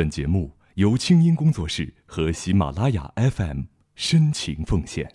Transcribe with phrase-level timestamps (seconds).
[0.00, 5.12] 本节目由清音工作室和喜马拉雅 FM 深情奉献。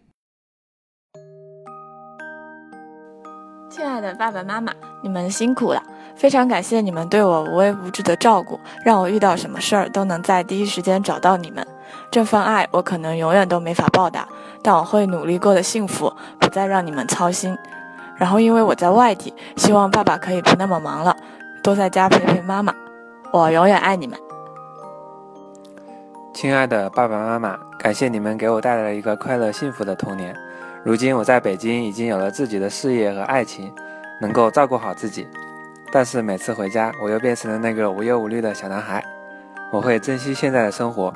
[3.67, 4.71] 亲爱的爸爸妈妈，
[5.01, 5.82] 你们辛苦了！
[6.16, 11.68] 非常感谢你们对我无微不至的照顾，让我遇到什么事儿都能在第一时间找到你们。
[12.12, 14.30] 这份爱我可能永远都没法报答，
[14.62, 17.58] 但我会努力过得幸福，不再让你们操心。
[18.18, 21.18] 然后因为我在外地，希望爸爸可以不那么忙了，
[21.64, 22.72] 多在家陪陪妈妈。
[23.34, 24.25] 我永远爱你们。
[26.36, 30.36] 亲爱的爸爸妈妈，感谢你们给我带来了一个快乐幸福的童年。
[30.84, 33.73] 如今我在北京已经有了自己的事业和爱情，
[34.20, 35.26] 能够照顾好自己。
[35.93, 39.02] 但是每次回家，我又变成了那个无忧无虑的小男孩。
[39.71, 41.13] 我会珍惜现在的生活，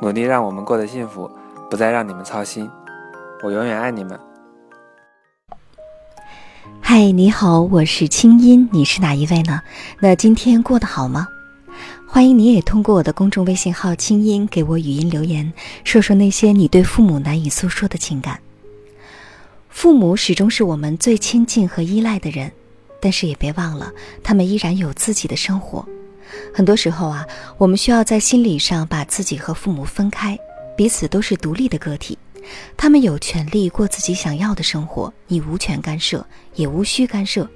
[0.00, 1.30] 努力让我们过得幸福，
[1.70, 2.68] 不再让你们操心。
[3.44, 4.18] 我永远爱你们。
[6.80, 9.60] 嗨，你好，我是清音，你是哪一位呢？
[10.00, 11.28] 那今天过得好吗？
[12.06, 15.52] 欢迎你也通过我的公众微信号“清音”给我语音留言，
[15.84, 18.40] 说说那些你对父母难以诉说的情感。
[19.68, 22.50] 父母始终是我们最亲近和依赖的人，
[23.00, 25.86] 但是也别忘了，他们依然有自己的生活。
[26.54, 27.26] 很多时候啊，
[27.58, 30.38] 我们需要在心理上把自己和父母分开，
[30.76, 32.16] 彼此都是独立的个体，
[32.76, 37.48] 他们有权利过自己想要的生活，你无权干涉，也无需干涉。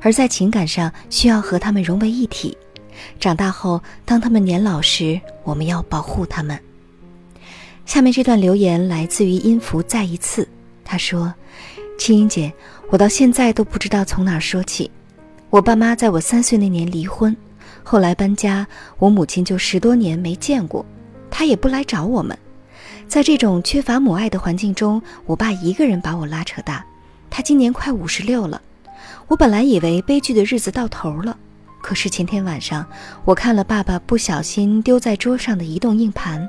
[0.00, 2.56] 而在情感上，需要和他们融为一体。
[3.20, 6.58] 长大后，当他们年老时，我们要保护他们。
[7.84, 10.48] 下面这段留言来自于音符再一次，
[10.84, 11.34] 他说
[11.98, 12.52] ：“青音姐，
[12.90, 14.90] 我到现在都不知道从哪儿说起。
[15.50, 17.36] 我爸妈在我三岁那年离婚，
[17.82, 18.66] 后来搬家，
[18.98, 20.86] 我母亲就十多年没见过，
[21.30, 22.38] 她也不来找我们。
[23.08, 26.84] 在这种缺乏母爱的环境中，我爸一个人把我拉扯大。
[27.28, 28.62] 他今年快五十六了，
[29.26, 31.36] 我本来以为悲剧的日子到头了。”
[31.82, 32.86] 可是前天晚上，
[33.24, 36.48] 我看了爸爸不小心丢在桌上的移动硬盘，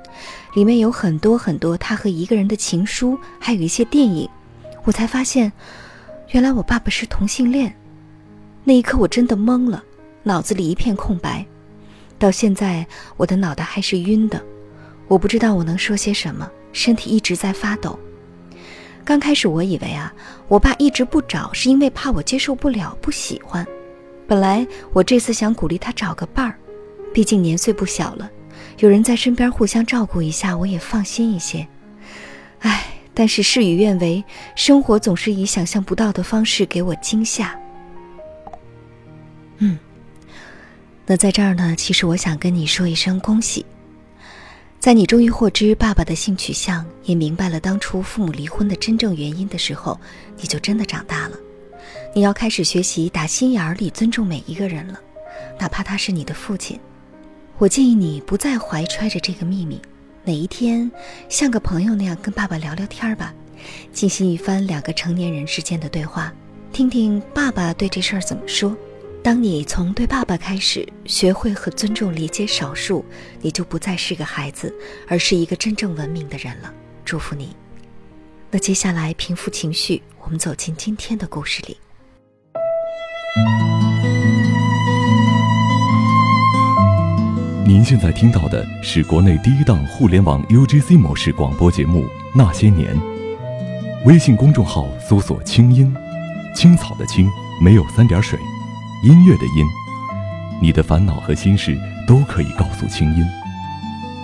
[0.53, 4.30] 里面有很多很多他和一个人的情书，还有一些电影，
[4.84, 5.52] 我才发现，
[6.30, 7.76] 原来我爸爸是同性恋。
[8.64, 9.83] 那一刻我真的懵了，
[10.22, 11.43] 脑子里一片空白，
[12.20, 12.86] 到现在
[13.17, 14.42] 我的脑袋还是晕的，
[15.08, 17.99] 我不知道我能说些什么，身体一直在发抖。
[19.04, 20.14] 刚开始我以为啊，
[20.48, 23.67] 我爸一直不找是因为怕我接受不了，不喜欢。
[24.33, 26.58] 本来我这次想鼓励他找个伴儿，
[27.14, 28.27] 毕竟年岁不小了，
[28.80, 31.67] 有人在身边互相照顾一下，我也放心一些。
[32.61, 32.83] 唉，
[33.14, 34.23] 但是事与愿违，
[34.55, 37.55] 生活总是以想象不到的方式给我惊吓。
[39.60, 39.77] 嗯，
[41.05, 43.64] 那在这儿呢，其实我想跟你说一声恭喜，
[44.80, 49.99] 在你终于获知爸爸的性取向，也明白了当初父母离婚的真正原因的时候，
[50.38, 51.38] 你就真的长大了。
[52.15, 55.01] 你要开始学习打心眼里尊重每一个人了，
[55.59, 56.79] 哪怕他是你的父亲。
[57.57, 59.81] 我建议你不再怀揣着这个秘密，
[60.23, 60.91] 哪一天
[61.27, 63.33] 像个朋友那样跟爸爸聊聊天吧，
[63.91, 66.31] 进行一番两个成年人之间的对话，
[66.71, 68.77] 听听爸爸对这事儿怎么说。
[69.23, 73.03] 当你从对爸爸开始学会和尊重理解少数，
[73.41, 74.71] 你就不再是个孩子，
[75.07, 76.71] 而是一个真正文明的人了。
[77.03, 77.55] 祝福你。
[78.51, 81.75] 那接下来平复情绪，我们走进今天的故事里。
[87.66, 92.04] 您现在听到的是国内第一档互联网 UGC 模式广播节目
[92.36, 92.95] 《那些年》。
[94.05, 95.92] 微信公众号搜索“清音”，
[96.55, 97.27] 青草的青
[97.60, 98.38] 没有三点水，
[99.04, 99.66] 音乐的音。
[100.61, 101.76] 你的烦恼和心事
[102.08, 103.23] 都可以告诉清音。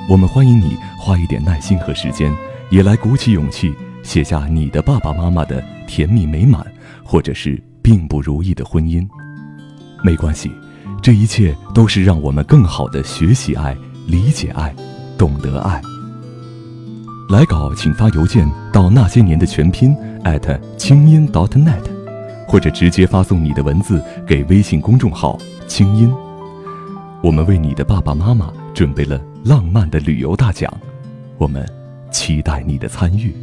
[0.07, 2.31] 我们欢迎你花一点耐心和时间，
[2.69, 6.63] 也来鼓起勇气写下你的爸爸妈妈的甜蜜美满，
[7.03, 7.68] 或者是。
[7.89, 9.03] 并不如意的婚姻，
[10.03, 10.51] 没关系，
[11.01, 14.71] 这一切都是让我们更好的学习爱、理解爱、
[15.17, 15.81] 懂得爱。
[17.29, 21.81] 来稿请发邮件到那些年的全拼艾特清音 .dot.net，
[22.47, 25.35] 或者直接发送你的文字给微信公众号
[25.65, 26.13] “清音”。
[27.23, 30.71] 我们为你的爸爸妈妈准备了浪漫的旅游大奖，
[31.39, 31.67] 我们
[32.11, 33.33] 期待你的参与。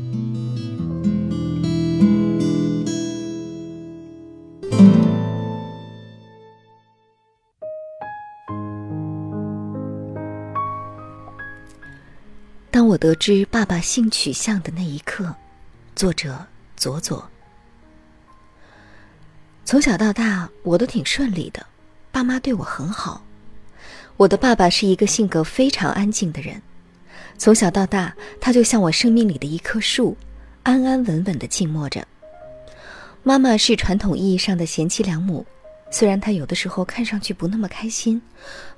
[12.76, 15.34] 当我得知爸爸性取向的那一刻，
[15.94, 16.44] 作者
[16.76, 17.26] 左左。
[19.64, 21.64] 从小到大，我都挺顺利的，
[22.12, 23.24] 爸妈对我很好。
[24.18, 26.60] 我的爸爸是一个性格非常安静的人，
[27.38, 30.14] 从小到大，他就像我生命里的一棵树，
[30.62, 32.06] 安安稳稳的静默着。
[33.22, 35.46] 妈妈是传统意义上的贤妻良母，
[35.90, 38.20] 虽然她有的时候看上去不那么开心，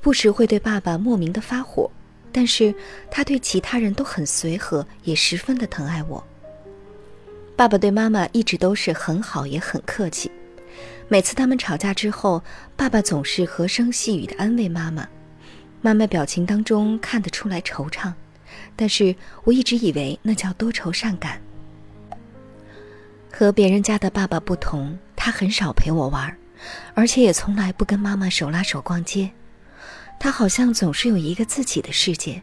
[0.01, 1.91] 不时会对爸爸莫名的发火。
[2.39, 2.73] 但是
[3.11, 6.25] 他对其他人都很随和，也十分的疼爱我。
[7.57, 10.31] 爸爸对妈妈一直都是很好，也很客气。
[11.09, 12.41] 每次他们吵架之后，
[12.77, 15.09] 爸爸总是和声细语的安慰妈妈，
[15.81, 18.13] 妈妈表情当中看得出来惆怅，
[18.77, 19.13] 但是
[19.43, 21.41] 我一直以为那叫多愁善感。
[23.33, 26.33] 和别人家的爸爸不同，他很少陪我玩，
[26.95, 29.29] 而且也从来不跟妈妈手拉手逛街。
[30.19, 32.43] 他好像总是有一个自己的世界，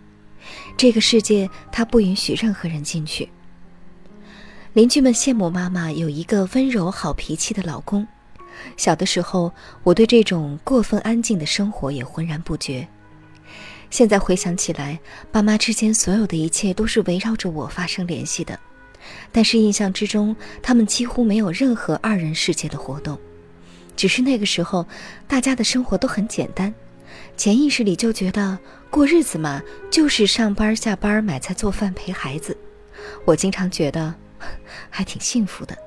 [0.77, 3.27] 这个世界他不允许任何人进去。
[4.73, 8.05] 邻居们羡慕妈妈有一个温柔好脾气的老公。
[8.77, 9.51] 小的时候，
[9.83, 12.87] 我对这种过分安静的生活也浑然不觉。
[13.89, 14.99] 现在回想起来，
[15.31, 18.59] 爸妈之间所有的一切都是围绕着我发生联系的，
[19.31, 23.17] 但是印象之中，他们几乎没有任何二人世界的活动。
[23.95, 24.85] 只是那个时候，
[25.27, 26.73] 大家的生活都很简单。
[27.37, 28.57] 潜意识里就觉得
[28.89, 29.61] 过日子嘛，
[29.91, 32.55] 就是上班下班、买菜做饭、陪孩子。
[33.25, 34.13] 我经常觉得
[34.89, 35.77] 还挺幸福的。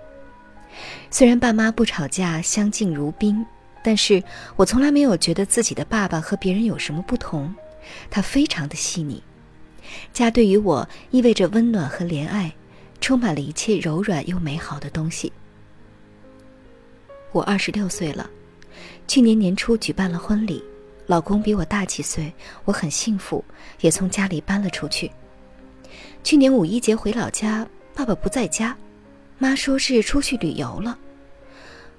[1.11, 3.45] 虽然爸妈不吵架，相敬如宾，
[3.83, 4.23] 但是
[4.57, 7.55] 我从来没有觉得自己的爸爸和别人有什么不同。
[8.11, 9.23] 他非常的细腻。
[10.13, 12.53] 家对于我意味着温暖和怜爱，
[13.01, 15.33] 充满了一切柔软又美好的东西。
[17.33, 18.29] 我二十六岁了，
[19.07, 20.63] 去年年初举办了婚礼。
[21.09, 22.31] 老公比我大几岁，
[22.67, 23.43] 我很幸福，
[23.81, 25.11] 也从家里搬了出去。
[26.23, 28.77] 去年五一节回老家，爸爸不在家，
[29.39, 30.99] 妈说是出去旅游了。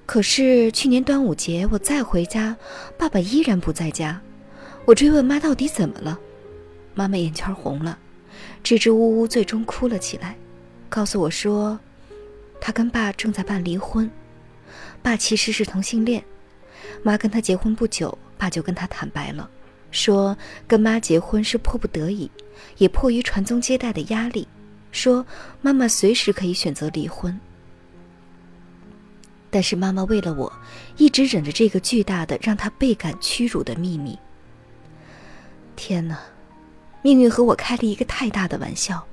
[0.06, 2.56] 可是去年端午节我再回家，
[2.96, 4.20] 爸爸依然不在家。
[4.84, 6.16] 我追问妈到底怎么了，
[6.94, 7.98] 妈妈眼圈红了，
[8.62, 10.36] 支支吾吾，最终哭了起来，
[10.88, 11.76] 告诉我说，
[12.60, 14.08] 他跟爸正在办离婚，
[15.02, 16.22] 爸其实是同性恋，
[17.02, 18.16] 妈跟他结婚不久。
[18.40, 19.48] 爸就跟他坦白了，
[19.90, 20.34] 说
[20.66, 22.30] 跟妈结婚是迫不得已，
[22.78, 24.48] 也迫于传宗接代的压力，
[24.90, 25.26] 说
[25.60, 27.38] 妈妈随时可以选择离婚。
[29.50, 30.50] 但是妈妈为了我，
[30.96, 34.18] 一直忍着这个巨大的让她倍感屈辱的秘密。
[35.76, 36.18] 天哪，
[37.02, 39.06] 命运和我开了一个太大的玩笑。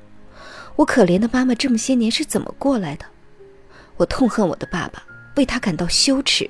[0.75, 3.05] 我可怜的妈妈这么些年是怎么过来的？
[3.97, 5.03] 我痛恨我的爸爸，
[5.35, 6.49] 为他感到羞耻。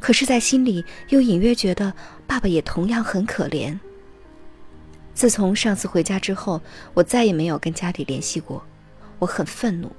[0.00, 1.92] 可是，在心里又隐约觉得
[2.26, 3.78] 爸爸也同样很可怜。
[5.12, 6.60] 自从上次回家之后，
[6.94, 8.64] 我再也没有跟家里联系过。
[9.18, 9.92] 我很愤怒，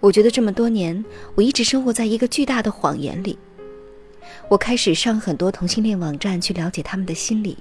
[0.00, 1.04] 我觉得这么多年
[1.36, 3.38] 我一直生活在一个巨大的谎言里。
[4.48, 7.56] 我开始上很多同性恋网站去了解他们的心理，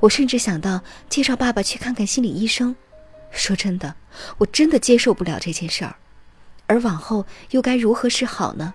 [0.00, 2.74] 我甚至想到介绍爸爸去看看心理医生。
[3.30, 3.94] 说真的，
[4.38, 5.94] 我真的接受不了这件事儿。
[6.66, 8.72] 而往后又该如何是好呢？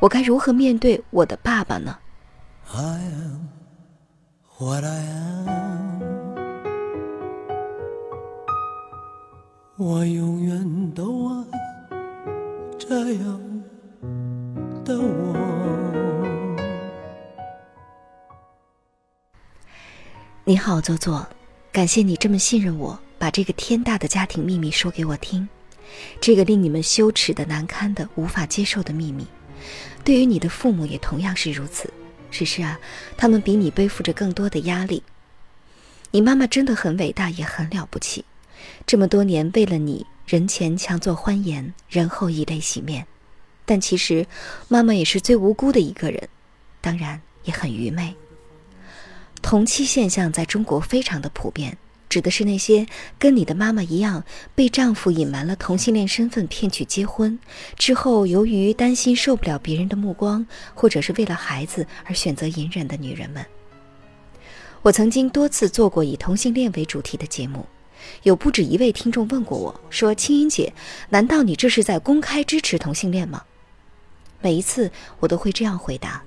[0.00, 1.98] 我该如何面对我的爸爸呢
[2.72, 3.48] ？I am
[4.58, 6.02] what I am，？
[9.76, 11.44] 我永远都爱
[12.78, 13.62] 这样
[14.84, 15.36] 的我。
[20.44, 21.26] 你好，左左，
[21.72, 25.46] 感谢你这么信任我，把这个天大的家庭秘密说给我听，
[26.20, 29.26] 这个令你们羞耻的、难堪的、无法接受的秘密。
[30.04, 31.92] 对于你的父母也同样是如此，
[32.30, 32.78] 只是啊，
[33.16, 35.02] 他们比你背负着更多的压力。
[36.12, 38.24] 你妈妈真的很伟大，也很了不起，
[38.86, 43.06] 这么多年为了你，人前强作欢颜，人后以泪洗面。
[43.64, 44.26] 但其实，
[44.68, 46.28] 妈妈也是最无辜的一个人，
[46.80, 48.14] 当然也很愚昧。
[49.42, 51.76] 同期现象在中国非常的普遍。
[52.08, 52.86] 指的是那些
[53.18, 57.38] 跟你的妈妈一样被丈夫隐瞒了同性恋身份骗取结婚
[57.76, 63.44] 之后，由于担心受不了别人的目光，或者是为了孩子而选择隐忍的女人们。
[64.82, 67.66] 我曾经多次做过以同性恋为主题的节目，
[68.22, 70.72] 有不止一位听众问过我说：“青音姐，
[71.08, 73.42] 难道你这是在公开支持同性恋吗？”
[74.40, 76.22] 每一次我都会这样回答。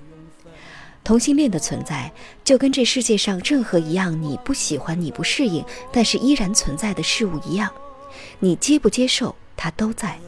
[1.02, 2.12] 同性恋的存在，
[2.44, 7.70] 就跟这世界上任何一样你不喜欢、你不适应，但是依然存在的事物一样，
[8.38, 10.18] 你接不接受，它都在。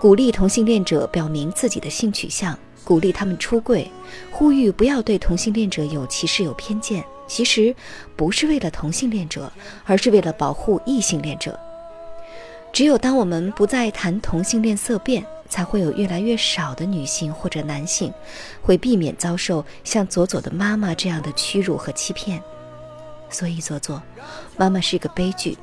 [0.00, 3.90] 鼓励同性恋者表明自己的性取向，鼓励他们出柜，
[4.30, 7.74] 呼吁不要对同性恋者有歧视、有偏见，其实
[8.16, 9.52] 不是为了同性恋者，
[9.84, 11.58] 而是为了保护异性恋者。
[12.72, 15.24] 只有当我们不再谈同性恋色变。
[15.48, 18.12] 才会有越来越少的女性或者男性，
[18.60, 22.42] 会避免遭受像左左的妈妈这样的屈辱和欺骗。
[23.30, 24.02] 所以，左左，
[24.56, 25.56] 妈妈是个悲剧。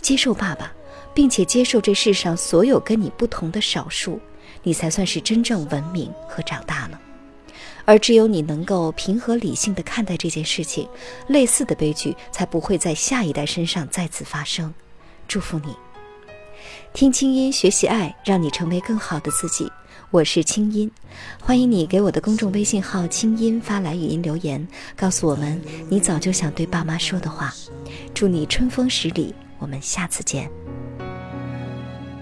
[0.00, 0.72] 接受爸爸，
[1.14, 4.20] 并且接受这世上所有跟你不同的少数，
[4.62, 7.00] 你才算是真正文明和长大了。
[7.86, 10.88] 而只有你能够平和理性的看待这件事情，
[11.28, 14.72] 类似的悲剧才不会在下一代身上再次发生。
[15.28, 15.74] 祝福你，
[16.92, 19.70] 听清音学习爱，让你成为更好的自己。
[20.10, 20.90] 我是清音，
[21.40, 24.66] 欢迎你给我的公众微信号“清音”发来语音留言，
[24.96, 27.52] 告诉我们你早就想对爸妈说的话。
[28.14, 30.48] 祝你春风十里，我们下次见。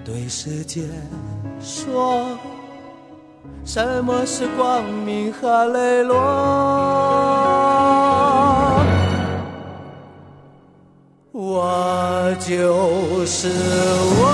[0.05, 0.83] 对世界
[1.61, 2.39] 说，
[3.65, 6.17] 什么是光明和磊落？
[11.31, 14.32] 我就是我。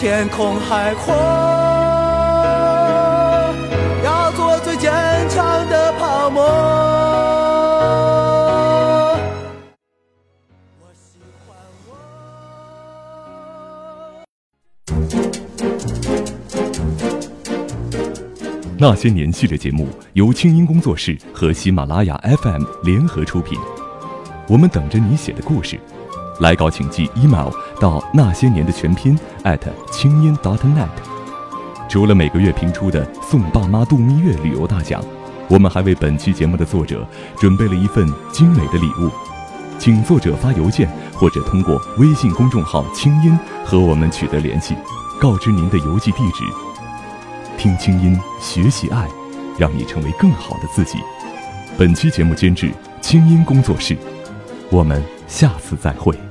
[0.00, 1.12] 天空海阔，
[4.04, 4.92] 要做最坚
[5.28, 6.44] 强的泡沫。
[18.80, 23.58] 那些年系列节目由清音工作室和喜马拉雅 FM 联合出品。
[24.46, 25.76] 我们等着你写的故事，
[26.40, 27.48] 来稿请寄 email
[27.80, 29.18] 到那些年的全拼
[29.90, 30.88] 清音 .dot.net。
[31.88, 35.02] 除了每个月评出的送爸妈度蜜月旅游大奖，
[35.48, 37.06] 我们还为本期节目的作者
[37.38, 39.10] 准备了一份精美的礼物，
[39.78, 44.76] 请作者发邮件或者通过微信公众号“清音”和我们取得联系，
[45.18, 46.44] 告知您的邮寄地址。
[47.56, 49.08] 听清音，学习爱，
[49.58, 50.98] 让你成为更好的自己。
[51.78, 53.96] 本期节目监制清音工作室。
[54.70, 56.27] 我们下次再会。